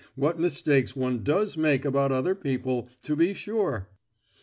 [0.15, 3.87] what mistakes one does make about other people, to be sure!"